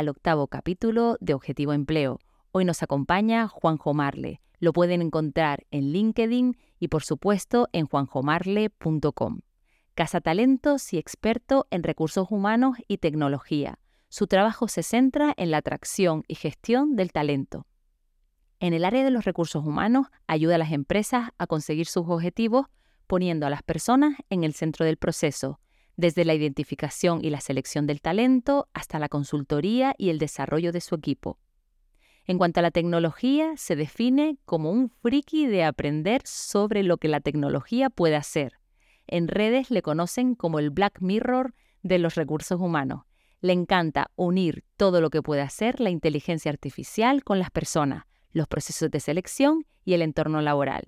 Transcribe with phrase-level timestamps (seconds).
[0.00, 2.20] Al octavo capítulo de Objetivo Empleo.
[2.52, 4.40] Hoy nos acompaña Juanjo Marle.
[4.58, 9.40] Lo pueden encontrar en LinkedIn y por supuesto en juanjomarle.com.
[9.94, 13.78] Talentos y experto en recursos humanos y tecnología.
[14.08, 17.66] Su trabajo se centra en la atracción y gestión del talento.
[18.58, 22.68] En el área de los recursos humanos ayuda a las empresas a conseguir sus objetivos
[23.06, 25.60] poniendo a las personas en el centro del proceso,
[26.00, 30.80] desde la identificación y la selección del talento hasta la consultoría y el desarrollo de
[30.80, 31.38] su equipo.
[32.26, 37.08] En cuanto a la tecnología, se define como un friki de aprender sobre lo que
[37.08, 38.54] la tecnología puede hacer.
[39.06, 43.02] En redes le conocen como el Black Mirror de los recursos humanos.
[43.40, 48.46] Le encanta unir todo lo que puede hacer la inteligencia artificial con las personas, los
[48.46, 50.84] procesos de selección y el entorno laboral.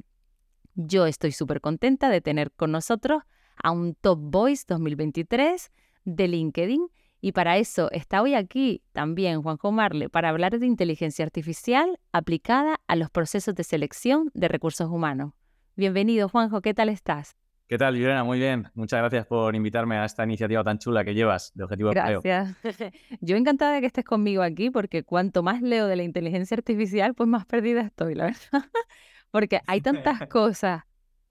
[0.75, 3.23] Yo estoy súper contenta de tener con nosotros
[3.63, 5.71] a un Top Voice 2023
[6.05, 6.89] de LinkedIn
[7.21, 12.81] y para eso está hoy aquí también Juanjo Marle para hablar de inteligencia artificial aplicada
[12.89, 15.33] a los procesos de selección de recursos humanos.
[15.77, 17.37] Bienvenido Juanjo, ¿qué tal estás?
[17.73, 18.23] ¿Qué tal, Lorena?
[18.23, 18.69] Muy bien.
[18.75, 22.55] Muchas gracias por invitarme a esta iniciativa tan chula que llevas de Objetivo Gracias.
[23.23, 27.15] Yo encantada de que estés conmigo aquí porque cuanto más leo de la inteligencia artificial,
[27.15, 28.41] pues más perdida estoy, la verdad.
[29.31, 30.83] porque hay tantas cosas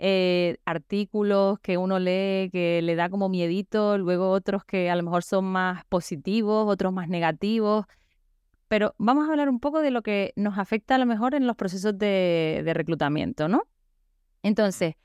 [0.04, 5.04] eh, artículos que uno lee que le da como miedito, luego otros que a lo
[5.04, 7.86] mejor son más positivos, otros más negativos.
[8.68, 11.46] Pero vamos a hablar un poco de lo que nos afecta a lo mejor en
[11.46, 13.68] los procesos de, reclutamiento, ¿no?
[14.42, 14.96] Entonces,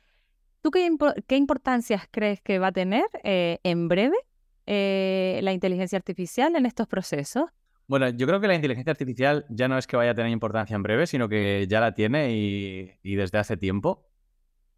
[0.63, 0.89] ¿tú qué,
[1.27, 4.17] qué importancias crees que va a tener eh, en breve
[4.65, 7.51] eh, la inteligencia artificial en estos procesos?
[7.87, 10.75] Bueno, yo creo que la inteligencia artificial ya no es que vaya a tener importancia
[10.75, 14.07] en breve, sino que ya la tiene y desde hace tiempo.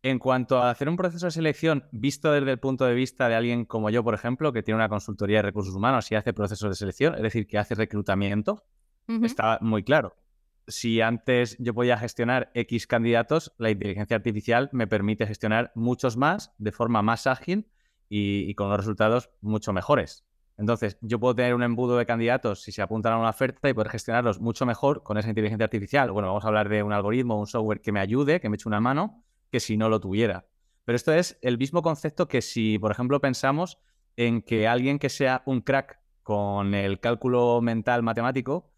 [0.03, 3.35] En cuanto a hacer un proceso de selección visto desde el punto de vista de
[3.35, 6.71] alguien como yo, por ejemplo, que tiene una consultoría de recursos humanos y hace procesos
[6.71, 8.65] de selección, es decir, que hace reclutamiento,
[9.23, 10.17] está muy claro.
[10.69, 16.53] Si antes yo podía gestionar X candidatos, la inteligencia artificial me permite gestionar muchos más
[16.59, 17.67] de forma más ágil
[18.09, 20.25] y, y con los resultados mucho mejores.
[20.59, 23.75] Entonces, yo puedo tener un embudo de candidatos si se apuntan a una oferta y
[23.75, 26.11] poder gestionarlos mucho mejor con esa inteligencia artificial.
[26.13, 28.69] Bueno, vamos a hablar de un algoritmo, un software que me ayude, que me eche
[28.69, 30.47] una mano que si no lo tuviera.
[30.85, 33.79] Pero esto es el mismo concepto que si, por ejemplo, pensamos
[34.17, 38.71] en que alguien que sea un crack con el cálculo mental matemático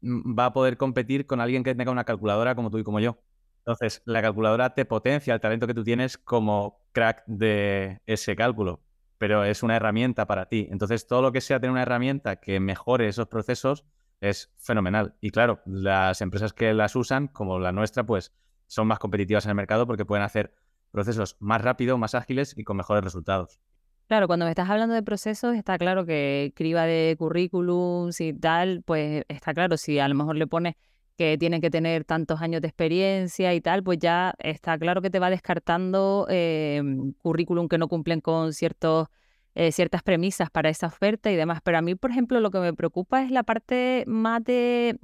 [0.00, 3.00] mm, va a poder competir con alguien que tenga una calculadora como tú y como
[3.00, 3.18] yo.
[3.58, 8.80] Entonces, la calculadora te potencia el talento que tú tienes como crack de ese cálculo,
[9.18, 10.68] pero es una herramienta para ti.
[10.70, 13.84] Entonces, todo lo que sea tener una herramienta que mejore esos procesos
[14.20, 15.14] es fenomenal.
[15.20, 18.32] Y claro, las empresas que las usan, como la nuestra, pues
[18.72, 20.54] son más competitivas en el mercado porque pueden hacer
[20.90, 23.60] procesos más rápidos, más ágiles y con mejores resultados.
[24.06, 28.82] Claro, cuando me estás hablando de procesos, está claro que criba de currículums y tal,
[28.84, 30.74] pues está claro, si a lo mejor le pones
[31.18, 35.10] que tienen que tener tantos años de experiencia y tal, pues ya está claro que
[35.10, 36.82] te va descartando eh,
[37.18, 39.08] currículum que no cumplen con ciertos,
[39.54, 41.60] eh, ciertas premisas para esa oferta y demás.
[41.62, 44.98] Pero a mí, por ejemplo, lo que me preocupa es la parte más de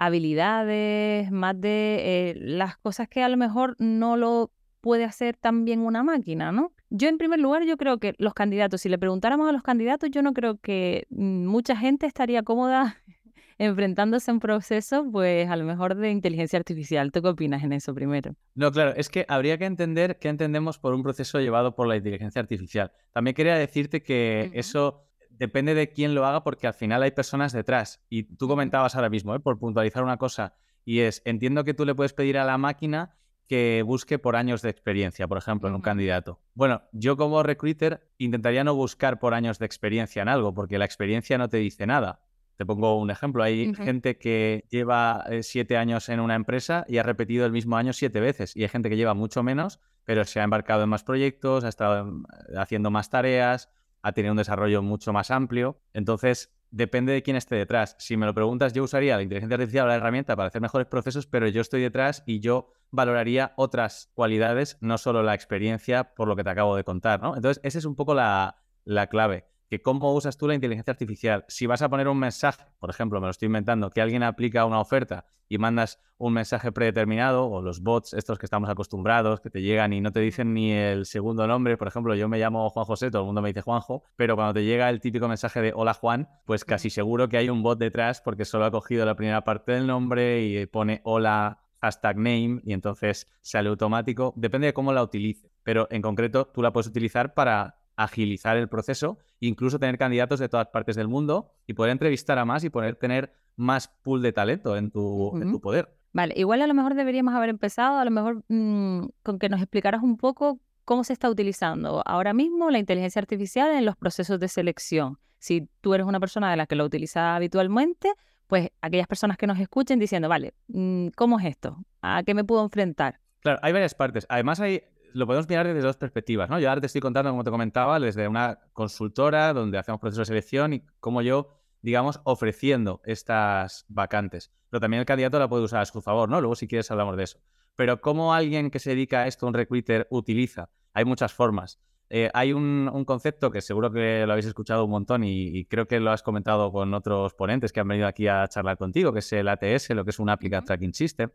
[0.00, 4.50] habilidades, más de eh, las cosas que a lo mejor no lo
[4.80, 6.72] puede hacer tan bien una máquina, ¿no?
[6.88, 10.10] Yo en primer lugar, yo creo que los candidatos, si le preguntáramos a los candidatos,
[10.10, 12.96] yo no creo que mm, mucha gente estaría cómoda
[13.58, 17.12] enfrentándose a un proceso, pues a lo mejor de inteligencia artificial.
[17.12, 18.34] ¿Tú qué opinas en eso primero?
[18.54, 21.96] No, claro, es que habría que entender qué entendemos por un proceso llevado por la
[21.96, 22.90] inteligencia artificial.
[23.12, 25.09] También quería decirte que eso
[25.40, 28.04] depende de quién lo haga porque al final hay personas detrás.
[28.10, 29.40] Y tú comentabas ahora mismo, ¿eh?
[29.40, 33.16] por puntualizar una cosa, y es, entiendo que tú le puedes pedir a la máquina
[33.48, 36.40] que busque por años de experiencia, por ejemplo, en un candidato.
[36.54, 40.84] Bueno, yo como recruiter intentaría no buscar por años de experiencia en algo, porque la
[40.84, 42.20] experiencia no te dice nada.
[42.56, 43.42] Te pongo un ejemplo.
[43.42, 47.78] Hay gente que lleva eh, siete años en una empresa y ha repetido el mismo
[47.78, 48.54] año siete veces.
[48.54, 51.68] Y hay gente que lleva mucho menos, pero se ha embarcado en más proyectos, ha
[51.68, 53.70] estado eh, haciendo más tareas,
[54.02, 55.80] a tener un desarrollo mucho más amplio.
[55.92, 57.96] Entonces, depende de quién esté detrás.
[57.98, 60.86] Si me lo preguntas, yo usaría la inteligencia artificial o la herramienta para hacer mejores
[60.86, 66.28] procesos, pero yo estoy detrás y yo valoraría otras cualidades, no solo la experiencia por
[66.28, 67.36] lo que te acabo de contar, ¿no?
[67.36, 71.44] Entonces, esa es un poco la, la clave que cómo usas tú la inteligencia artificial.
[71.46, 74.64] Si vas a poner un mensaje, por ejemplo, me lo estoy inventando, que alguien aplica
[74.64, 79.48] una oferta y mandas un mensaje predeterminado, o los bots, estos que estamos acostumbrados, que
[79.48, 82.68] te llegan y no te dicen ni el segundo nombre, por ejemplo, yo me llamo
[82.68, 85.62] Juan José, todo el mundo me dice Juanjo, pero cuando te llega el típico mensaje
[85.62, 89.06] de hola Juan, pues casi seguro que hay un bot detrás porque solo ha cogido
[89.06, 94.32] la primera parte del nombre y pone hola hashtag name y entonces sale automático.
[94.36, 98.68] Depende de cómo la utilice, pero en concreto tú la puedes utilizar para agilizar el
[98.68, 102.70] proceso, incluso tener candidatos de todas partes del mundo y poder entrevistar a más y
[102.70, 105.94] poder tener más pool de talento en tu, en tu poder.
[106.12, 109.60] Vale, igual a lo mejor deberíamos haber empezado, a lo mejor mm, con que nos
[109.60, 114.40] explicaras un poco cómo se está utilizando ahora mismo la inteligencia artificial en los procesos
[114.40, 115.18] de selección.
[115.38, 118.12] Si tú eres una persona de la que lo utiliza habitualmente,
[118.46, 121.84] pues aquellas personas que nos escuchen diciendo, vale, mm, ¿cómo es esto?
[122.00, 123.20] ¿A qué me puedo enfrentar?
[123.40, 124.26] Claro, hay varias partes.
[124.28, 124.82] Además, hay,
[125.12, 126.58] lo podemos mirar desde dos perspectivas, ¿no?
[126.58, 130.32] Yo ahora te estoy contando, como te comentaba, desde una consultora donde hacemos procesos de
[130.32, 134.52] selección y cómo yo digamos, ofreciendo estas vacantes.
[134.68, 136.40] Pero también el candidato la puede usar a su favor, ¿no?
[136.40, 137.40] Luego, si quieres, hablamos de eso.
[137.76, 140.70] Pero cómo alguien que se dedica a esto, un recruiter, utiliza.
[140.92, 141.80] Hay muchas formas.
[142.10, 146.00] Eh, hay un, concepto que seguro que lo habéis escuchado un montón y, creo que
[146.00, 149.32] lo has comentado con otros ponentes que han venido aquí a charlar contigo, que es
[149.32, 151.30] el ATS, lo que es un Applicant Tracking System,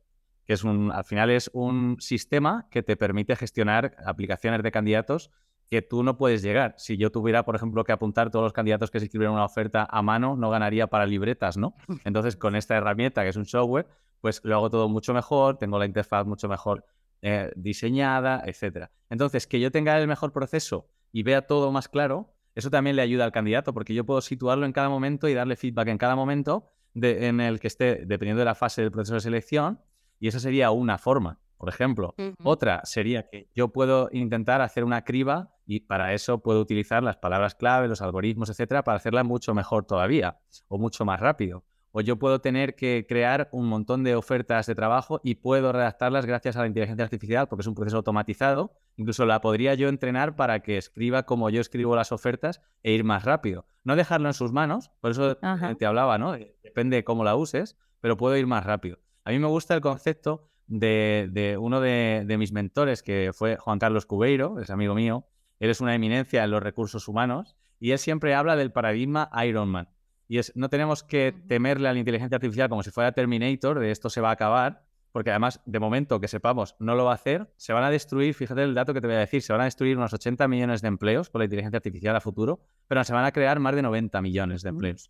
[0.45, 5.31] que es un, al final es un sistema que te permite gestionar aplicaciones de candidatos
[5.69, 6.75] que tú no puedes llegar.
[6.77, 9.87] Si yo tuviera, por ejemplo, que apuntar todos los candidatos que se escribieron una oferta
[9.89, 11.75] a mano, no ganaría para libretas, ¿no?
[12.05, 13.87] Entonces, con esta herramienta, que es un software,
[14.21, 16.85] pues lo hago todo mucho mejor, tengo la interfaz mucho mejor
[17.21, 18.91] eh, diseñada, etcétera.
[19.09, 23.01] Entonces, que yo tenga el mejor proceso y vea todo más claro, eso también le
[23.01, 26.15] ayuda al candidato, porque yo puedo situarlo en cada momento y darle feedback en cada
[26.15, 29.81] momento en el que esté, dependiendo de la fase del proceso de selección,
[30.19, 32.15] y eso sería una forma por ejemplo.
[32.43, 37.17] Otra sería que yo puedo intentar hacer una criba y para eso puedo utilizar las
[37.17, 41.63] palabras clave, los algoritmos, etcétera, para hacerla mucho mejor todavía o mucho más rápido.
[41.91, 46.25] O yo puedo tener que crear un montón de ofertas de trabajo y puedo redactarlas
[46.25, 48.73] gracias a la inteligencia artificial porque es un proceso automatizado.
[48.97, 53.05] Incluso la podría yo entrenar para que escriba como yo escribo las ofertas e ir
[53.05, 53.65] más rápido.
[53.85, 55.37] No dejarlo en sus manos, por eso
[55.79, 56.33] te hablaba, ¿no?
[56.63, 58.99] Depende de cómo la uses, pero puedo ir más rápido.
[59.25, 64.05] A mí me gusta el concepto de, uno de, mis mentores, que fue Juan Carlos
[64.05, 65.25] Cubeiro, es amigo mío.
[65.59, 69.89] Él es una eminencia en los recursos humanos y él siempre habla del paradigma Ironman.
[70.27, 73.89] Y es, no tenemos que temerle a la inteligencia artificial como si fuera Terminator, de
[73.89, 77.15] esto se va a acabar, porque además, de momento que sepamos, no lo va a
[77.15, 79.61] hacer, se van a destruir, fíjate el dato que te voy a decir, se van
[79.61, 83.13] a destruir unos 80 millones de empleos con la inteligencia artificial a futuro, pero se
[83.13, 85.09] van a crear más de 90 millones de empleos.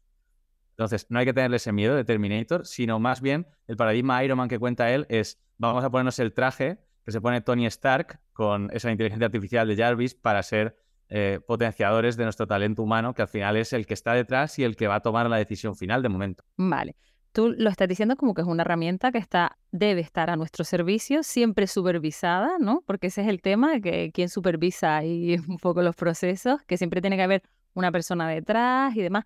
[0.76, 4.50] Entonces, no hay que tenerle ese miedo de Terminator, sino más bien el paradigma Ironman
[4.50, 8.70] que cuenta él es, vamos a ponernos el traje que se pone Tony Stark con
[8.74, 10.76] esa inteligencia artificial de Jarvis para ser
[11.08, 14.64] eh, potenciadores de nuestro talento humano, que al final es el que está detrás y
[14.64, 16.44] el que va a tomar la decisión final de momento.
[16.58, 16.96] Vale.
[17.32, 20.64] Tú lo estás diciendo como que es una herramienta que está, debe estar a nuestro
[20.66, 22.84] servicio, siempre supervisada, ¿no?
[22.88, 27.02] Porque ese es el tema, que quién supervisa ahí un poco los procesos, que siempre
[27.02, 27.44] tiene que haber
[27.74, 29.26] una persona detrás y demás.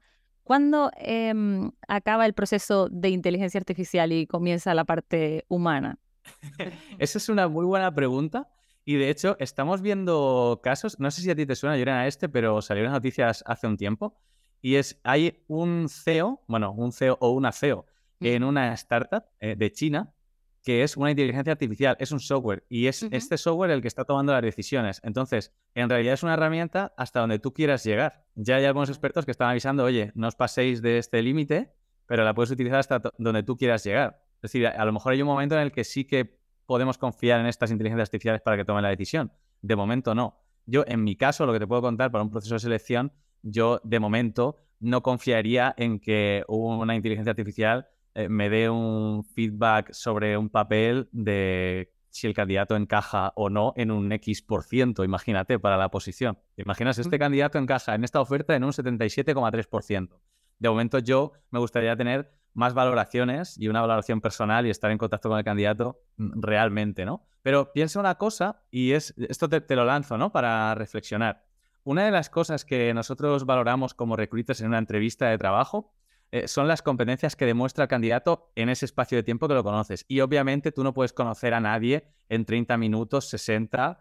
[0.50, 6.00] ¿Cuándo em, acaba el proceso de inteligencia artificial y comienza la parte humana?
[6.98, 8.50] Esa es una muy buena pregunta.
[8.84, 12.30] Y de hecho, estamos viendo casos, no sé si a ti te suena, a este,
[12.30, 14.18] pero salieron noticias hace un tiempo.
[14.60, 17.86] Y es, hay un CEO, bueno, un CEO o una CEO
[18.20, 20.16] en una startup eh, de China
[20.64, 24.06] que es una inteligencia artificial, es un software y es este software el que está
[24.06, 25.00] tomando las decisiones.
[25.04, 28.26] Entonces, en realidad es una herramienta hasta donde tú quieras llegar.
[28.36, 31.74] Ya hay algunos expertos que están avisando, oye, no os paséis de este límite,
[32.06, 34.22] pero la puedes utilizar hasta donde tú quieras llegar.
[34.36, 37.40] Es decir, a lo mejor hay un momento en el que sí que podemos confiar
[37.40, 39.32] en estas inteligencias artificiales para que tomen la decisión.
[39.62, 40.40] De momento no.
[40.66, 43.82] Yo, en mi caso, lo que te puedo contar para un proceso de selección, yo
[43.84, 47.88] de momento no confiaría en que una inteligencia artificial
[48.20, 53.72] eh, me dé un feedback sobre un papel de si el candidato encaja o no
[53.78, 56.38] en un X por ciento, imagínate, para la posición.
[56.58, 60.20] Imaginas, este candidato encaja en esta oferta en un 77,3%.
[60.58, 64.98] De momento yo me gustaría tener más valoraciones y una valoración personal y estar en
[64.98, 67.26] contacto con el candidato mm, realmente, ¿no?
[67.42, 70.34] Pero piensa una cosa y es, esto te, te lo lanzo, ¿no?
[70.34, 71.46] Para reflexionar.
[71.86, 75.94] Una de las cosas que nosotros valoramos como recruiters en una entrevista de trabajo
[76.32, 79.64] eh, son las competencias que demuestra el candidato en ese espacio de tiempo que lo
[79.64, 80.06] conoces.
[80.08, 84.00] Y obviamente tú no puedes conocer a nadie en 30 minutos, 60,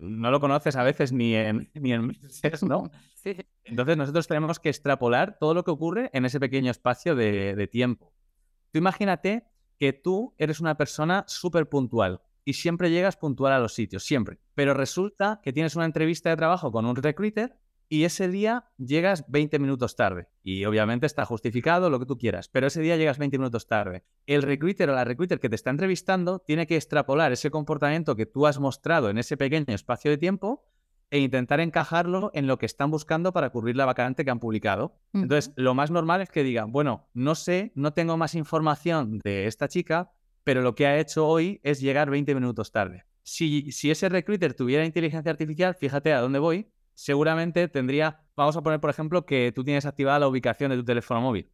[0.00, 2.90] no lo conoces a veces ni en, ni en meses, ¿no?
[3.64, 7.66] Entonces nosotros tenemos que extrapolar todo lo que ocurre en ese pequeño espacio de, de
[7.66, 8.12] tiempo.
[8.70, 9.44] Tú imagínate
[9.78, 14.38] que tú eres una persona súper puntual y siempre llegas puntual a los sitios, siempre.
[14.54, 17.56] Pero resulta que tienes una entrevista de trabajo con un recruiter
[17.88, 20.28] y ese día llegas 20 minutos tarde.
[20.42, 24.04] Y obviamente está justificado lo que tú quieras, pero ese día llegas 20 minutos tarde.
[24.26, 28.26] El recruiter o la recruiter que te está entrevistando tiene que extrapolar ese comportamiento que
[28.26, 30.64] tú has mostrado en ese pequeño espacio de tiempo
[31.10, 34.98] e intentar encajarlo en lo que están buscando para cubrir la vacante que han publicado.
[35.12, 39.46] Entonces, lo más normal es que digan, bueno, no sé, no tengo más información de
[39.46, 40.10] esta chica,
[40.42, 43.04] pero lo que ha hecho hoy es llegar 20 minutos tarde.
[43.22, 48.62] Si, si ese recruiter tuviera inteligencia artificial, fíjate a dónde voy, seguramente tendría, vamos a
[48.62, 51.50] poner por ejemplo que tú tienes activada la ubicación de tu teléfono móvil.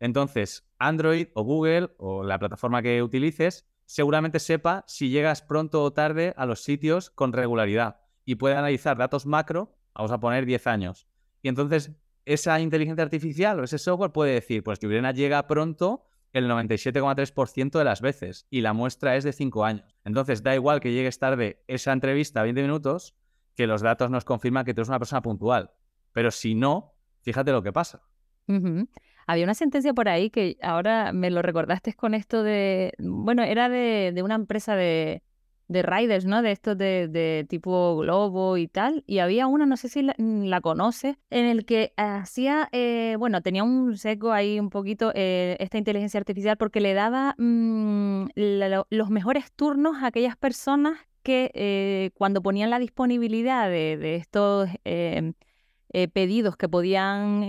[0.00, 5.92] Entonces, Android o Google o la plataforma que utilices seguramente sepa si llegas pronto o
[5.92, 10.66] tarde a los sitios con regularidad y puede analizar datos macro, vamos a poner 10
[10.68, 11.06] años.
[11.42, 11.92] Y entonces
[12.24, 17.84] esa inteligencia artificial o ese software puede decir, pues que llega pronto el 97,3% de
[17.84, 19.96] las veces y la muestra es de 5 años.
[20.04, 23.16] Entonces da igual que llegues tarde esa entrevista a 20 minutos,
[23.60, 25.70] que los datos nos confirman que tú eres una persona puntual.
[26.12, 28.00] Pero si no, fíjate lo que pasa.
[29.26, 33.68] Había una sentencia por ahí que ahora me lo recordaste con esto de, bueno, era
[33.68, 35.22] de, una empresa de,
[35.68, 36.40] de riders, ¿no?
[36.40, 39.04] De estos de, tipo globo y tal.
[39.06, 43.42] Y había una, no sé si la, mm, conoces, en el que hacía, eh, bueno,
[43.42, 49.10] tenía un seco ahí un poquito eh, esta inteligencia artificial porque le daba mm, los
[49.10, 54.68] mejores turnos a aquellas personas que eh, cuando ponían la disponibilidad de, estos
[56.12, 57.42] pedidos que podían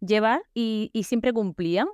[0.00, 1.88] llevar y, siempre cumplían.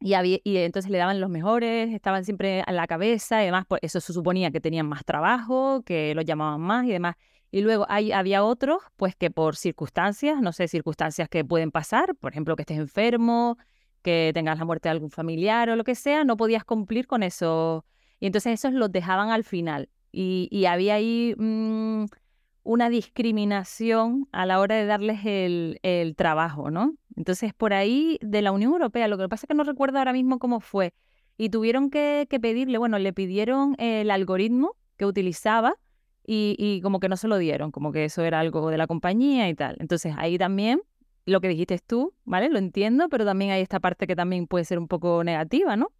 [0.00, 3.64] Y, había, y entonces le daban los mejores, estaban siempre a la cabeza, y además
[3.66, 7.16] pues, eso se suponía que tenían más trabajo, que los llamaban más y demás.
[7.50, 12.16] Y luego hay, había otros, pues que por circunstancias, no sé, circunstancias que pueden pasar,
[12.16, 13.56] por ejemplo, que estés enfermo,
[14.02, 17.22] que tengas la muerte de algún familiar o lo que sea, no podías cumplir con
[17.22, 17.86] eso.
[18.24, 19.90] Y entonces esos los dejaban al final.
[20.10, 22.06] Y, había ahí mm,
[22.62, 26.94] una discriminación a la hora de darles el, el, trabajo, ¿no?
[27.16, 30.14] Entonces, por ahí de la Unión Europea, lo que pasa es que no recuerdo ahora
[30.14, 30.94] mismo cómo fue,
[31.36, 35.74] y tuvieron que, pedirle, bueno, le pidieron el algoritmo que utilizaba
[36.26, 38.86] y, y, como que no se lo dieron, como que eso era algo de la
[38.86, 39.76] compañía y tal.
[39.80, 40.80] Entonces, ahí también,
[41.26, 42.48] lo que dijiste tú, ¿vale?
[42.48, 45.92] Lo entiendo, pero también hay esta parte que también puede ser un poco negativa, ¿no?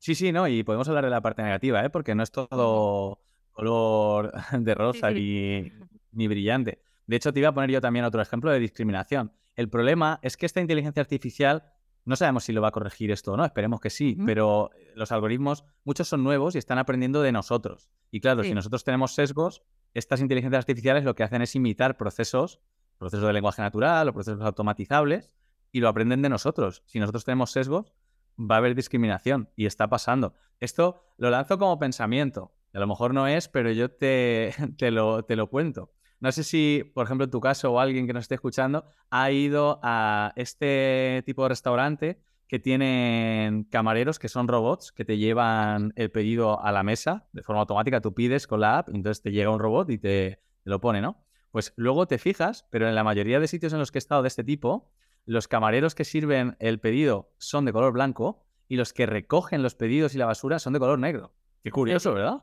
[0.00, 1.90] Sí, sí, no, y podemos hablar de la parte negativa, ¿eh?
[1.90, 3.20] Porque no es todo
[3.52, 6.80] color de rosa Ni, brillante.
[7.06, 9.32] De hecho, te iba a poner yo también otro ejemplo de discriminación.
[9.56, 11.64] El problema es que esta inteligencia artificial
[12.06, 15.12] no sabemos si lo va a corregir esto o no, esperemos que sí, pero los
[15.12, 17.90] algoritmos, muchos son nuevos y están aprendiendo de nosotros.
[18.10, 22.62] Y claro, si nosotros tenemos sesgos, estas inteligencias artificiales lo que hacen es imitar procesos,
[22.96, 25.34] procesos de lenguaje natural o procesos automatizables,
[25.72, 26.82] y lo aprenden de nosotros.
[26.86, 27.92] Si nosotros tenemos sesgos,
[28.40, 30.34] va a haber discriminación y está pasando.
[30.60, 32.52] Esto lo lanzo como pensamiento.
[32.72, 35.92] A lo mejor no es, pero yo te, te, lo, te lo cuento.
[36.20, 39.30] No sé si, por ejemplo, en tu caso o alguien que nos esté escuchando ha
[39.30, 45.92] ido a este tipo de restaurante que tienen camareros que son robots que te llevan
[45.94, 48.00] el pedido a la mesa de forma automática.
[48.00, 51.00] Tú pides con la app, entonces te llega un robot y te, te lo pone,
[51.00, 51.24] ¿no?
[51.52, 54.22] Pues luego te fijas, pero en la mayoría de sitios en los que he estado
[54.22, 54.90] de este tipo,
[55.30, 59.76] los camareros que sirven el pedido son de color blanco y los que recogen los
[59.76, 61.32] pedidos y la basura son de color negro.
[61.62, 62.42] Qué curioso, ¿verdad?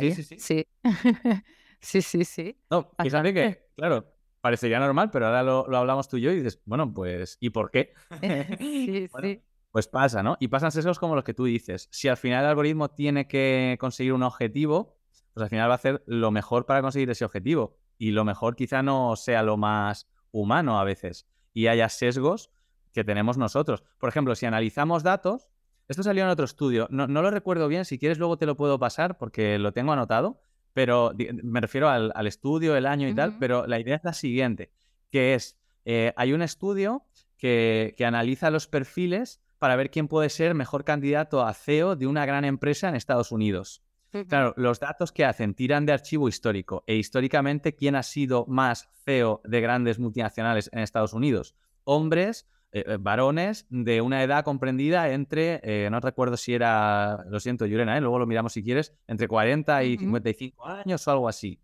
[0.00, 0.38] Sí, sí, sí.
[0.38, 0.66] Sí,
[1.80, 2.24] sí, sí.
[2.24, 2.58] sí.
[2.68, 6.60] No, fíjate que, claro, parecería normal, pero ahora lo, hablamos tú y yo y dices,
[6.64, 7.92] bueno, pues, ¿y por qué?
[8.58, 9.42] sí, sí.
[9.70, 10.36] Pues pasa, ¿no?
[10.40, 11.88] Y pasan sesgos como los que tú dices.
[11.92, 14.98] Si al final el algoritmo tiene que conseguir un objetivo,
[15.32, 17.78] pues al final va a hacer lo mejor para conseguir ese objetivo.
[17.98, 21.28] Y lo mejor quizá no sea lo más humano a veces.
[21.52, 22.50] Y haya sesgos
[22.92, 23.82] que tenemos nosotros.
[23.98, 25.48] Por ejemplo, si analizamos datos,
[25.88, 26.86] esto salió en otro estudio.
[26.90, 27.84] No, lo recuerdo bien.
[27.84, 30.40] Si quieres, luego te lo puedo pasar porque lo tengo anotado.
[30.72, 33.38] Pero me refiero al, estudio, el año y tal.
[33.38, 34.70] Pero la idea es la siguiente:
[35.10, 37.04] que es, eh, hay un estudio
[37.36, 42.24] que, analiza los perfiles para ver quién puede ser mejor candidato a CEO de una
[42.24, 43.82] gran empresa en Estados Unidos.
[44.28, 48.88] Claro, los datos que hacen tiran de archivo histórico e históricamente quién ha sido más
[49.04, 51.54] CEO de grandes multinacionales en Estados Unidos.
[51.84, 57.40] Hombres eh, eh, varones de una edad comprendida entre, eh, no recuerdo si era, lo
[57.40, 61.60] siento, Yurena, luego lo miramos si quieres, entre 40 y 55 años o algo así.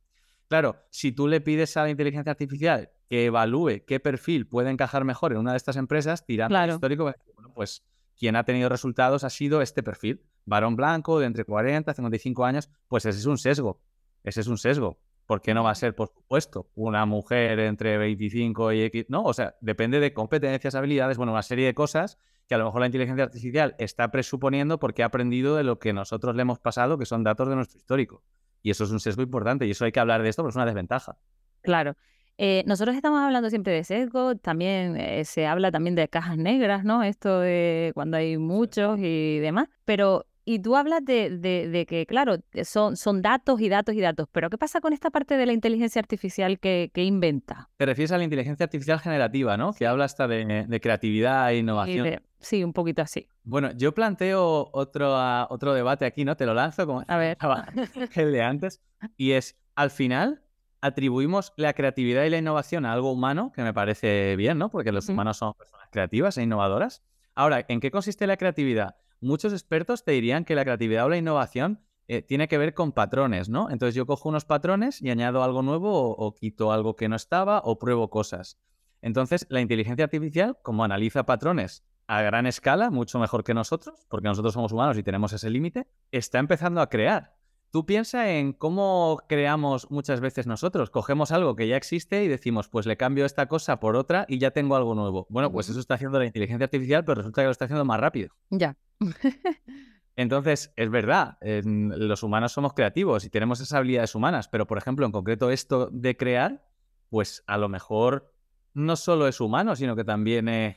[0.49, 5.05] Claro, si tú le pides a la inteligencia artificial que evalúe qué perfil puede encajar
[5.05, 7.13] mejor en una de estas empresas, tirando al histórico,
[7.55, 7.85] pues
[8.17, 12.45] quien ha tenido resultados ha sido este perfil, varón blanco de entre 40 y 55
[12.45, 13.83] años, pues ese es un sesgo,
[14.25, 14.99] ese es un sesgo.
[15.27, 19.07] ¿Por qué no va a ser, por supuesto, una mujer entre 25 y X?
[19.09, 22.65] No, o sea, depende de competencias, habilidades, bueno, una serie de cosas que a lo
[22.67, 26.61] mejor la inteligencia artificial está presuponiendo porque ha aprendido de lo que nosotros le hemos
[26.61, 28.23] pasado, que son datos de nuestro histórico.
[28.63, 30.57] Y eso es un sesgo importante y eso hay que hablar de esto porque es
[30.57, 31.19] una desventaja.
[31.63, 31.97] Claro.
[32.39, 36.85] Eh, nosotros estamos hablando siempre de sesgo, también eh, se habla también de cajas negras,
[36.85, 37.03] ¿no?
[37.03, 42.97] Esto de cuando hay muchos y demás, pero y tú hablas de, que, claro, son,
[42.97, 45.99] son datos y datos y datos, pero ¿qué pasa con esta parte de la inteligencia
[45.99, 47.69] artificial que, inventa?
[47.77, 49.73] Te refieres a la inteligencia artificial generativa, ¿no?
[49.73, 52.23] Que habla hasta de, creatividad e innovación.
[52.39, 53.29] Sí, un poquito así.
[53.43, 56.37] Bueno, yo planteo otro, ah, otro debate aquí, ¿no?
[56.37, 57.37] Te lo lanzo como a ver.
[58.15, 58.81] el de antes.
[59.17, 60.45] Y es, al final,
[60.81, 64.71] atribuimos la creatividad y la innovación a algo humano, que me parece bien, ¿no?
[64.71, 67.03] Porque los humanos son personas creativas e innovadoras.
[67.35, 68.95] Ahora, ¿en qué consiste la creatividad?
[69.21, 72.93] Muchos expertos te dirían que la creatividad o la innovación eh, tiene que ver con
[72.93, 73.71] patrones, ¿no?
[73.71, 77.61] Entonces yo cojo unos patrones y añado algo nuevo o, quito algo que no estaba
[77.65, 78.59] o pruebo cosas.
[79.03, 84.29] Entonces, la inteligencia artificial, como analiza patrones a gran escala, mucho mejor que nosotros, porque
[84.29, 87.35] nosotros somos humanos y tenemos ese límite, está empezando a crear.
[87.73, 90.91] Tú piensa en cómo creamos muchas veces nosotros.
[90.91, 94.39] Cogemos algo que ya existe y decimos, pues le cambio esta cosa por otra y
[94.39, 95.27] ya tengo algo nuevo.
[95.29, 98.01] Bueno, pues eso está haciendo la inteligencia artificial, pero resulta que lo está haciendo más
[98.01, 98.31] rápido.
[98.51, 98.77] Ya.
[100.17, 105.05] Entonces, es verdad, los humanos somos creativos y tenemos esas habilidades humanas, pero por ejemplo,
[105.05, 106.67] en concreto esto de crear,
[107.11, 108.33] pues a lo mejor
[108.73, 110.77] no solo es humano, sino que también es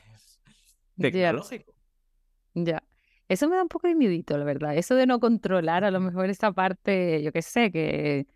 [0.98, 1.72] tecnológico.
[2.54, 2.82] Ya.
[3.28, 4.76] Eso me da un poco de miedito, la verdad.
[4.76, 8.26] Eso de no controlar a lo mejor esta parte, yo qué sé, que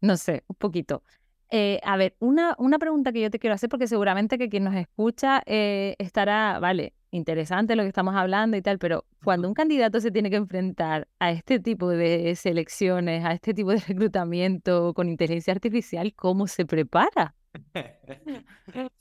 [0.00, 1.02] no sé, un poquito.
[1.50, 4.64] Eh, a ver, una, una pregunta que yo te quiero hacer, porque seguramente que quien
[4.64, 9.54] nos escucha eh, estará, vale, interesante lo que estamos hablando y tal, pero cuando un
[9.54, 14.94] candidato se tiene que enfrentar a este tipo de selecciones, a este tipo de reclutamiento
[14.94, 17.34] con inteligencia artificial, ¿cómo se prepara?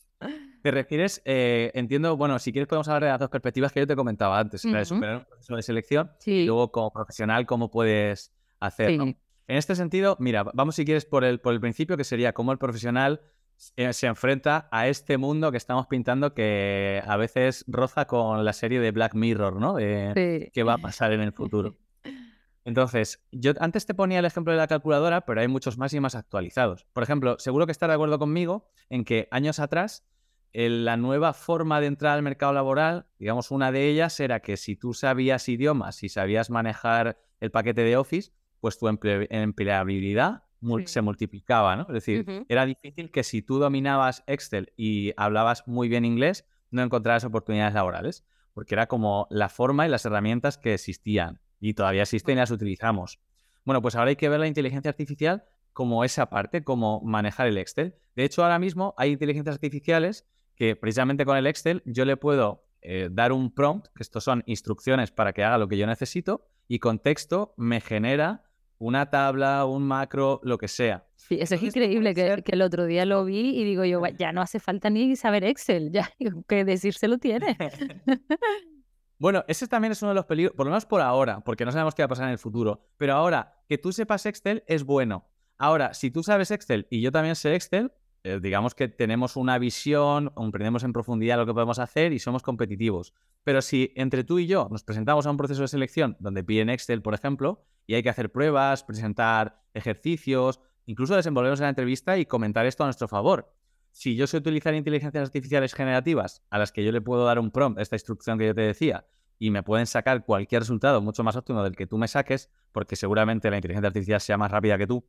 [0.61, 3.87] Te refieres, eh, entiendo, bueno, si quieres podemos hablar de las dos perspectivas que yo
[3.87, 7.71] te comentaba antes, la de superar un proceso de selección y luego como profesional cómo
[7.71, 9.05] puedes hacerlo.
[9.05, 12.51] En este sentido, mira, vamos si quieres por el, por el principio, que sería cómo
[12.51, 13.21] el profesional
[13.59, 18.79] se enfrenta a este mundo que estamos pintando que a veces roza con la serie
[18.79, 19.75] de Black Mirror, ¿no?
[19.75, 21.77] De qué va a pasar en el futuro.
[22.65, 25.99] Entonces, yo antes te ponía el ejemplo de la calculadora, pero hay muchos más y
[25.99, 26.85] más actualizados.
[26.93, 30.05] Por ejemplo, seguro que estarás de acuerdo conmigo en que años atrás
[30.53, 34.75] la nueva forma de entrar al mercado laboral, digamos, una de ellas era que si
[34.75, 40.43] tú sabías idiomas y sabías manejar el paquete de Office, pues tu empleabilidad
[40.85, 41.83] se multiplicaba, ¿no?
[41.83, 46.81] Es decir, era difícil que si tú dominabas Excel y hablabas muy bien inglés, no
[46.81, 52.03] encontraras oportunidades laborales, porque era como la forma y las herramientas que existían y todavía
[52.03, 53.19] existen y las utilizamos.
[53.65, 57.57] Bueno, pues ahora hay que ver la inteligencia artificial como esa parte, como manejar el
[57.57, 57.95] Excel.
[58.15, 62.65] De hecho, ahora mismo hay inteligencias artificiales que precisamente con el Excel yo le puedo
[62.81, 66.47] eh, dar un prompt, que estos son instrucciones para que haga lo que yo necesito,
[66.67, 68.43] y con texto me genera
[68.79, 71.05] una tabla, un macro, lo que sea.
[71.15, 74.41] Sí, eso es increíble, que, el otro día lo vi y digo yo, ya no
[74.41, 76.09] hace falta ni saber Excel, ya
[76.47, 77.57] que decírselo tiene.
[79.19, 81.71] bueno, ese también es uno de los peligros, por lo menos por ahora, porque no
[81.71, 84.83] sabemos qué va a pasar en el futuro, pero ahora que tú sepas Excel es
[84.83, 85.27] bueno.
[85.57, 87.91] Ahora, si tú sabes Excel y yo también sé Excel,
[88.23, 92.43] eh, digamos que tenemos una visión, comprendemos en profundidad lo que podemos hacer y somos
[92.43, 93.13] competitivos.
[93.43, 96.69] Pero si entre tú y yo nos presentamos a un proceso de selección donde piden
[96.69, 102.19] Excel, por ejemplo, y hay que hacer pruebas, presentar ejercicios, incluso desenvolvernos en la entrevista
[102.19, 103.51] y comentar esto a nuestro favor.
[103.89, 107.49] Si yo sé utilizar inteligencias artificiales generativas a las que yo le puedo dar un
[107.49, 109.07] prompt, esta instrucción que yo te decía,
[109.39, 112.95] y me pueden sacar cualquier resultado mucho más óptimo del que tú me saques, porque
[112.95, 115.03] seguramente la inteligencia artificial sea más rápida que tú,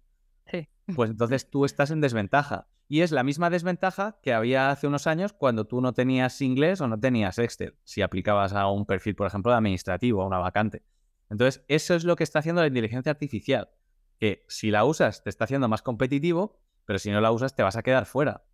[0.97, 2.69] pues entonces tú estás en desventaja.
[2.89, 6.81] Y es la misma desventaja que había hace unos años cuando tú no tenías inglés
[6.81, 10.39] o no tenías Excel, si aplicabas a un perfil, por ejemplo, de administrativo, a una
[10.39, 10.83] vacante.
[11.31, 13.71] Entonces, eso es lo que está haciendo la inteligencia artificial,
[14.19, 17.63] que si la usas te está haciendo más competitivo, pero si no la usas te
[17.63, 18.45] vas a quedar fuera.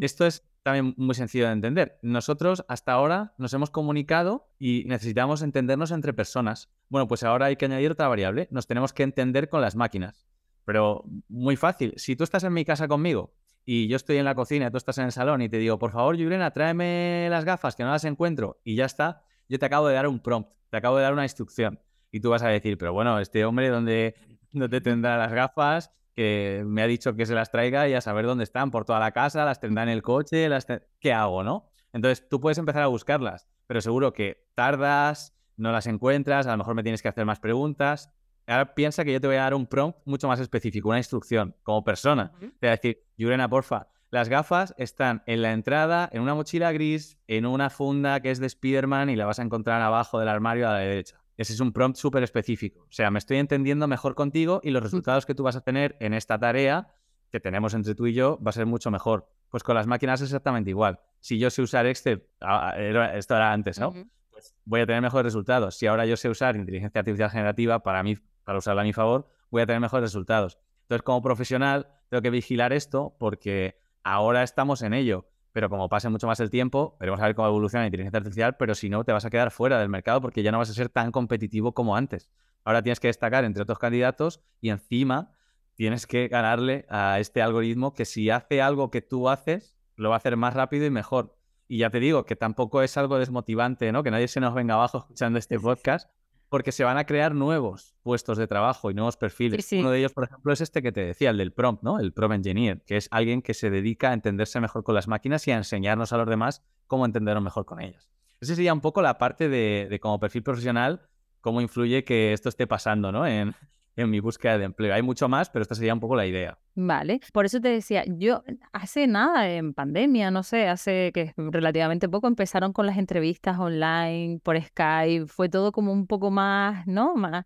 [0.00, 2.00] Esto es también muy sencillo de entender.
[2.02, 6.68] Nosotros hasta ahora nos hemos comunicado y necesitamos entendernos entre personas.
[6.88, 8.48] Bueno, pues ahora hay que añadir otra variable.
[8.50, 10.26] Nos tenemos que entender con las máquinas.
[10.64, 11.94] Pero muy fácil.
[11.96, 14.78] Si tú estás en mi casa conmigo y yo estoy en la cocina, y tú
[14.78, 17.90] estás en el salón y te digo, por favor, Yurena, tráeme las gafas que no
[17.90, 21.04] las encuentro y ya está, yo te acabo de dar un prompt, te acabo de
[21.04, 21.80] dar una instrucción.
[22.10, 24.14] Y tú vas a decir, pero bueno, este hombre, ¿dónde,
[24.52, 25.92] dónde tendrá las gafas?
[26.14, 28.98] Que me ha dicho que se las traiga y a saber dónde están, por toda
[28.98, 30.66] la casa, las tendrá en el coche, las
[31.00, 31.70] ¿qué hago, no?
[31.92, 36.58] Entonces tú puedes empezar a buscarlas, pero seguro que tardas, no las encuentras, a lo
[36.58, 38.10] mejor me tienes que hacer más preguntas.
[38.46, 41.54] Ahora piensa que yo te voy a dar un prompt mucho más específico, una instrucción
[41.62, 42.32] como persona.
[42.40, 46.72] Te voy a decir, Yurena, porfa, las gafas están en la entrada, en una mochila
[46.72, 50.28] gris, en una funda que es de Spiderman y la vas a encontrar abajo del
[50.28, 51.20] armario a la derecha.
[51.38, 52.80] Ese es un prompt súper específico.
[52.82, 55.96] O sea, me estoy entendiendo mejor contigo y los resultados que tú vas a tener
[56.00, 56.88] en esta tarea
[57.30, 59.30] que tenemos entre tú y yo va a ser mucho mejor.
[59.48, 60.98] Pues con las máquinas es exactamente igual.
[61.20, 62.74] Si yo sé usar Excel, ah,
[63.14, 63.94] esto era antes, ¿no?
[64.30, 65.76] Pues voy a tener mejores resultados.
[65.76, 69.28] Si ahora yo sé usar inteligencia artificial generativa, para mí para usarla a mi favor,
[69.50, 70.58] voy a tener mejores resultados.
[70.82, 75.28] Entonces, como profesional, tengo que vigilar esto porque ahora estamos en ello.
[75.58, 78.54] Pero como pase mucho más el tiempo, veremos a ver cómo evoluciona la inteligencia artificial,
[78.56, 80.72] pero si no, te vas a quedar fuera del mercado porque ya no vas a
[80.72, 82.30] ser tan competitivo como antes.
[82.62, 85.32] Ahora tienes que destacar entre otros candidatos y encima
[85.74, 90.14] tienes que ganarle a este algoritmo que si hace algo que tú haces, lo va
[90.14, 91.36] a hacer más rápido y mejor.
[91.66, 94.04] Y ya te digo que tampoco es algo desmotivante, ¿no?
[94.04, 96.08] Que nadie se nos venga abajo escuchando este podcast,
[96.48, 99.70] porque se van a crear nuevos puestos de trabajo y nuevos perfiles.
[99.72, 101.98] Uno de ellos, por ejemplo, es este que te decía, el del prompt, ¿no?
[101.98, 105.46] El prompt engineer, que es alguien que se dedica a entenderse mejor con las máquinas
[105.46, 108.08] y a enseñarnos a los demás cómo entendernos mejor con ellas.
[108.40, 111.08] Esa sería un poco la parte de, de como perfil profesional,
[111.40, 113.26] cómo influye que esto esté pasando, ¿no?
[113.26, 113.54] En,
[114.02, 114.94] en mi búsqueda de empleo.
[114.94, 116.58] Hay mucho más, pero esta sería un poco la idea.
[116.74, 122.08] Vale, por eso te decía, yo hace nada en pandemia, no sé, hace que relativamente
[122.08, 127.14] poco empezaron con las entrevistas online por Skype, fue todo como un poco más, ¿no?
[127.16, 127.44] Más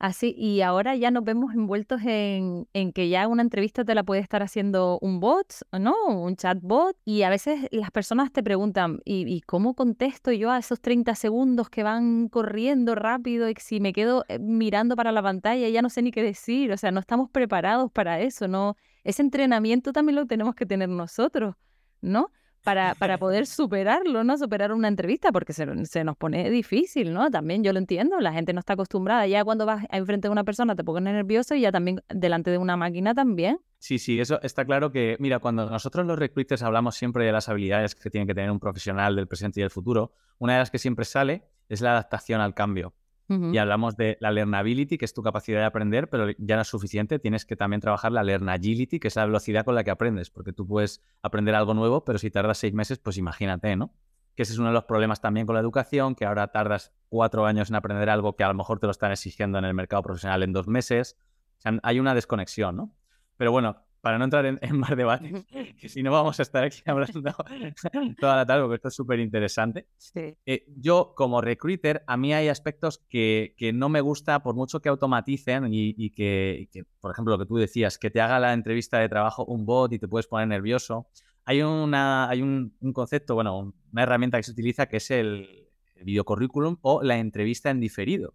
[0.00, 4.02] Así, y ahora ya nos vemos envueltos en, en, que ya una entrevista te la
[4.02, 5.94] puede estar haciendo un bot, ¿no?
[6.06, 6.96] Un chatbot.
[7.04, 11.68] Y a veces las personas te preguntan, ¿y, cómo contesto yo a esos 30 segundos
[11.68, 13.50] que van corriendo rápido?
[13.50, 16.72] Y si me quedo eh, mirando para la pantalla, ya no sé ni qué decir.
[16.72, 18.78] O sea, no estamos preparados para eso, ¿no?
[19.04, 21.56] Ese entrenamiento también lo tenemos que tener nosotros,
[22.00, 22.30] ¿no?
[22.62, 24.36] Para, para poder superarlo, ¿no?
[24.36, 27.30] Superar una entrevista, porque se, nos pone difícil, ¿no?
[27.30, 29.26] También yo lo entiendo, la gente no está acostumbrada.
[29.26, 32.58] Ya cuando vas enfrente de una persona te pones nervioso y ya también delante de
[32.58, 33.58] una máquina también.
[33.78, 37.48] Sí, sí, eso está claro que, mira, cuando nosotros los recruiters hablamos siempre de las
[37.48, 40.70] habilidades que tiene que tener un profesional del presente y del futuro, una de las
[40.70, 42.94] que siempre sale es la adaptación al cambio.
[43.30, 46.68] Y hablamos de la learnability, que es tu capacidad de aprender, pero ya no es
[46.68, 50.30] suficiente, tienes que también trabajar la learnagility, que es la velocidad con la que aprendes,
[50.30, 53.94] porque tú puedes aprender algo nuevo, pero si tardas seis meses, pues imagínate, ¿no?
[54.34, 57.46] Que ese es uno de los problemas también con la educación, que ahora tardas cuatro
[57.46, 60.02] años en aprender algo que a lo mejor te lo están exigiendo en el mercado
[60.02, 61.16] profesional en dos meses.
[61.58, 62.96] O sea, hay una desconexión, ¿no?
[63.36, 65.44] Pero bueno, para no entrar en, más debates,
[65.78, 67.22] que si no vamos a estar aquí hablando
[68.20, 69.86] toda la tarde, porque esto es súper interesante.
[70.14, 74.80] Eh, yo, como recruiter, a mí hay aspectos que, que, no me gusta, por mucho
[74.80, 76.68] que automaticen y, que,
[77.00, 79.92] por ejemplo, lo que tú decías, que te haga la entrevista de trabajo un bot
[79.92, 81.08] y te puedes poner nervioso.
[81.44, 86.04] Hay, una, hay un, concepto, bueno, una herramienta que se utiliza que es el, el
[86.04, 88.34] videocurrículum o la entrevista en diferido.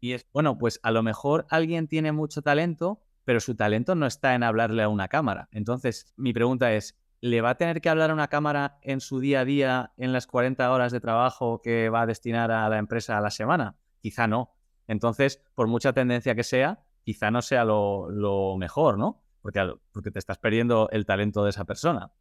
[0.00, 4.06] Y es, bueno, pues a lo mejor alguien tiene mucho talento, pero su talento no
[4.06, 5.48] está en hablarle a una cámara.
[5.52, 9.20] Entonces, mi pregunta es, ¿le va a tener que hablar a una cámara en su
[9.20, 12.78] día a día, en las 40 horas de trabajo que va a destinar a la
[12.78, 13.76] empresa a la semana?
[14.00, 14.54] Quizá no.
[14.88, 19.22] Entonces, por mucha tendencia que sea, quizá no sea lo, mejor, ¿no?
[19.40, 22.12] Porque, porque te estás perdiendo el talento de esa persona.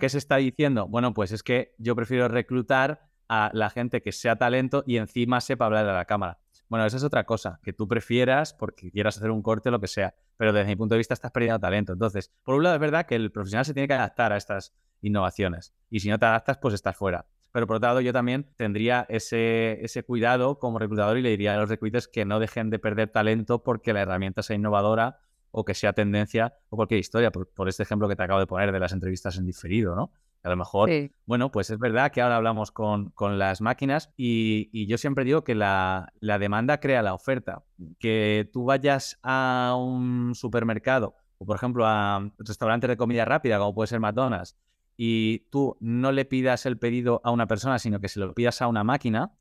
[0.00, 0.88] ¿qué se está diciendo?
[0.88, 5.40] Bueno, pues es que yo prefiero reclutar a la gente que sea talento y encima
[5.40, 6.38] sepa hablar a la cámara.
[6.68, 9.86] Bueno, esa es otra cosa, que tú prefieras porque quieras hacer un corte, lo que
[9.86, 11.92] sea, pero desde mi punto de vista estás perdiendo talento.
[11.92, 14.74] Entonces, por un lado es verdad que el profesional se tiene que adaptar a estas
[15.00, 17.26] innovaciones y si no te adaptas, pues estás fuera.
[17.52, 21.54] Pero por otro lado, yo también tendría ese, ese cuidado como reclutador y le diría
[21.54, 25.20] a los reclutadores que no dejen de perder talento porque la herramienta sea innovadora
[25.52, 28.48] o que sea tendencia o cualquier historia, por, por este ejemplo que te acabo de
[28.48, 30.10] poner de las entrevistas en diferido, ¿no?
[30.44, 30.90] A lo mejor,
[31.24, 35.42] bueno, pues es verdad que ahora hablamos con, con las máquinas y, yo siempre digo
[35.42, 37.64] que la, la, demanda crea la oferta.
[37.98, 43.74] Que tú vayas a un supermercado o, por ejemplo, a restaurantes de comida rápida, como
[43.74, 44.56] puede ser McDonald's,
[44.96, 48.62] y tú no le pidas el pedido a una persona, sino que se lo pidas
[48.62, 49.32] a una máquina,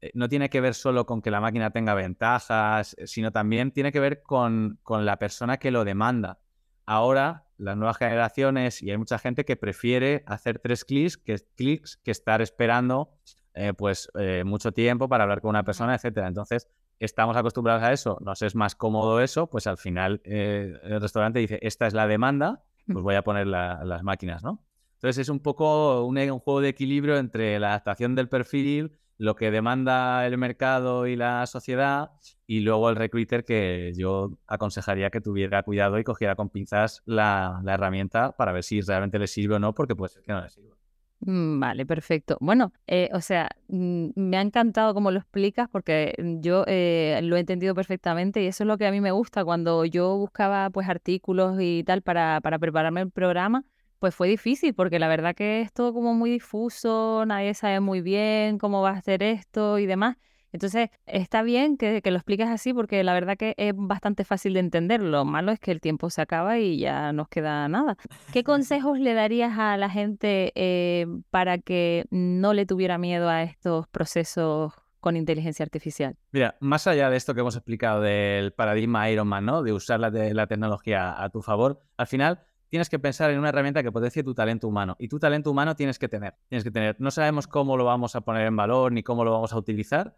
[0.00, 3.92] eh, no tiene que ver solo con que la máquina tenga ventajas, sino también tiene
[3.92, 6.38] que ver con, con la persona que lo demanda.
[6.86, 11.96] Ahora las nuevas generaciones y hay mucha gente que prefiere hacer tres clics que, clics
[11.98, 13.10] que estar esperando
[13.54, 16.28] eh, pues eh, mucho tiempo para hablar con una persona, etcétera.
[16.28, 21.00] Entonces, estamos acostumbrados a eso, nos es más cómodo eso, pues al final eh, el
[21.00, 24.62] restaurante dice, esta es la demanda, pues voy a poner las máquinas, ¿no?
[24.94, 29.34] Entonces es un poco un, un juego de equilibrio entre la adaptación del perfil, lo
[29.34, 32.10] que demanda el mercado y la sociedad
[32.46, 37.62] y luego el recruiter que yo aconsejaría que tuviera cuidado y cogiera con pinzas la,
[37.66, 40.50] herramienta para ver si realmente le sirve o no, porque puede ser que no le
[40.50, 40.76] sirva.
[41.20, 42.36] Mm, vale, perfecto.
[42.40, 47.36] Bueno, eh, o sea, mm, me ha encantado cómo lo explicas porque yo eh, lo
[47.36, 50.68] he entendido perfectamente y eso es lo que a mí me gusta cuando yo buscaba
[50.68, 53.64] pues artículos y tal para, para prepararme el programa
[53.98, 58.00] pues fue difícil porque la verdad que es todo como muy difuso, nadie sabe muy
[58.00, 60.16] bien cómo va a hacer esto y demás.
[60.52, 64.60] Entonces, está bien que, lo expliques así porque la verdad que es bastante fácil de
[64.60, 65.02] entender.
[65.02, 67.96] Lo malo es que el tiempo se acaba y ya nos queda nada.
[68.32, 73.42] ¿Qué consejos le darías a la gente eh, para que no le tuviera miedo a
[73.42, 76.16] estos procesos con inteligencia artificial?
[76.32, 79.62] Mira, más allá de esto que hemos explicado del paradigma Ironman, ¿no?
[79.62, 83.50] De usar la, la tecnología a tu favor, al final tienes que pensar en una
[83.50, 84.96] herramienta que potencie tu talento humano.
[84.98, 86.34] Y tu talento humano tienes que tener.
[86.48, 86.96] Tienes que tener.
[86.98, 90.14] No sabemos cómo lo vamos a poner en valor ni cómo lo vamos a utilizar,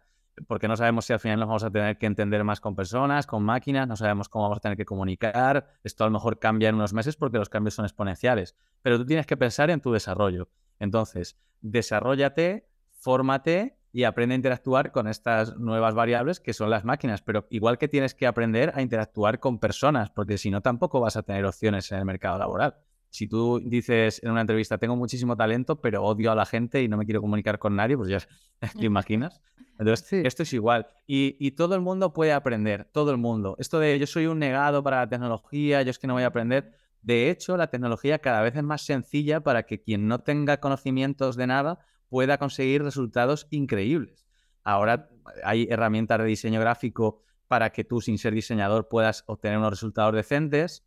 [0.47, 3.27] porque no sabemos si al final nos vamos a tener que entender más con personas,
[3.27, 5.73] con máquinas, no sabemos cómo vamos a tener que comunicar.
[5.83, 8.55] Esto a lo mejor cambia en unos meses porque los cambios son exponenciales.
[8.81, 10.49] Pero tú tienes que pensar en tu desarrollo.
[10.79, 17.21] Entonces, desarrollate, fórmate y aprende a interactuar con estas nuevas variables que son las máquinas.
[17.21, 21.17] Pero igual que tienes que aprender a interactuar con personas, porque si no, tampoco vas
[21.17, 22.75] a tener opciones en el mercado laboral.
[23.09, 26.87] Si tú dices en una entrevista, tengo muchísimo talento, pero odio a la gente y
[26.87, 28.19] no me quiero comunicar con nadie, pues ya
[28.79, 29.41] te imaginas.
[29.79, 30.87] Entonces, esto es igual.
[31.07, 33.55] Y, y, todo el mundo puede aprender, todo el mundo.
[33.59, 36.27] Esto de yo soy un negado para la tecnología, yo es que no voy a
[36.27, 36.73] aprender.
[37.01, 41.37] De hecho, la tecnología cada vez es más sencilla para que quien no tenga conocimientos
[41.37, 44.25] de nada pueda conseguir resultados increíbles.
[44.63, 45.09] Ahora
[45.43, 50.13] hay herramientas de diseño gráfico para que tú, sin ser diseñador, puedas obtener unos resultados
[50.13, 50.85] decentes.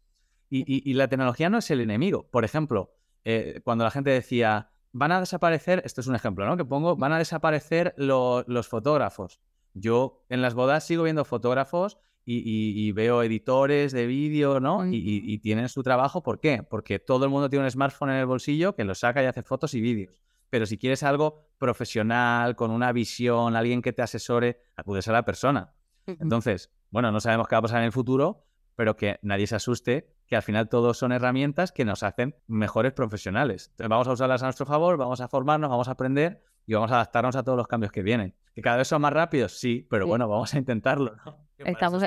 [0.54, 2.28] Y, la tecnología no es el enemigo.
[2.30, 6.58] Por ejemplo, eh, cuando la gente decía, van a desaparecer, esto es un ejemplo, ¿no?
[6.58, 9.40] Que pongo, van a desaparecer los fotógrafos.
[9.72, 14.86] Yo en las bodas sigo viendo fotógrafos y, veo editores de vídeo, ¿no?
[14.86, 16.22] Y, tienen su trabajo.
[16.22, 16.62] ¿Por qué?
[16.62, 19.42] Porque todo el mundo tiene un smartphone en el bolsillo que lo saca y hace
[19.42, 24.60] fotos y vídeos pero si quieres algo profesional, con una visión, alguien que te asesore,
[24.76, 25.72] acudes a la persona.
[26.06, 28.44] Entonces, bueno, no sabemos qué va a pasar en el futuro,
[28.76, 32.92] pero que nadie se asuste, que al final todos son herramientas que nos hacen mejores
[32.92, 33.68] profesionales.
[33.70, 36.90] Entonces, vamos a usarlas a nuestro favor, vamos a formarnos, vamos a aprender y vamos
[36.90, 38.34] a adaptarnos a todos los cambios que vienen.
[38.54, 39.58] ¿Que cada vez son más rápidos?
[39.58, 41.14] Sí, pero bueno, vamos a intentarlo.
[41.56, 42.04] Estamos,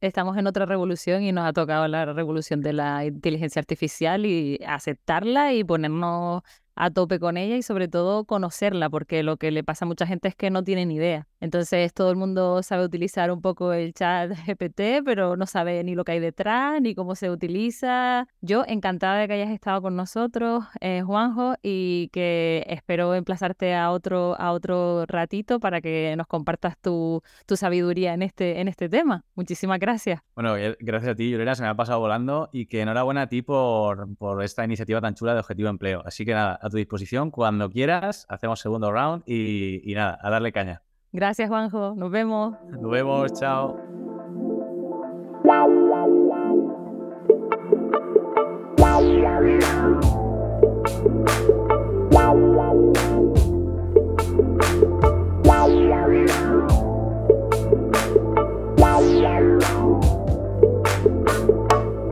[0.00, 4.60] estamos en otra revolución y nos ha tocado la revolución de la inteligencia artificial y
[4.64, 6.42] aceptarla y ponernos
[6.78, 10.06] a tope con ella y sobre todo conocerla, porque lo que le pasa a mucha
[10.06, 11.26] gente es que no tienen idea.
[11.40, 15.94] Entonces todo el mundo sabe utilizar un poco el chat GPT, pero no sabe ni
[15.94, 18.26] lo que hay detrás, ni cómo se utiliza.
[18.40, 23.90] Yo encantada de que hayas estado con nosotros, eh, Juanjo, y que espero emplazarte a
[23.90, 28.88] otro, a otro ratito para que nos compartas tu, tu sabiduría en este, en este
[28.88, 29.24] tema.
[29.34, 30.20] Muchísimas gracias.
[30.34, 33.42] Bueno, gracias a ti, Yolena, se me ha pasado volando y que enhorabuena a ti
[33.42, 36.02] por, por esta iniciativa tan chula de Objetivo Empleo.
[36.04, 40.30] Así que nada, a tu disposición cuando quieras, hacemos segundo round y, y nada, a
[40.30, 40.82] darle caña.
[41.12, 41.94] Gracias, Juanjo.
[41.94, 42.54] Nos vemos.
[42.70, 43.32] Nos vemos.
[43.34, 43.76] Chao.